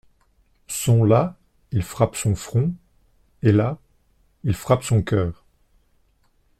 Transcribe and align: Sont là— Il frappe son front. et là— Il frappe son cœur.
Sont 0.65 1.03
là— 1.03 1.37
Il 1.71 1.83
frappe 1.83 2.15
son 2.15 2.33
front. 2.33 2.73
et 3.43 3.51
là— 3.51 3.77
Il 4.43 4.55
frappe 4.55 4.81
son 4.81 5.03
cœur. 5.03 5.45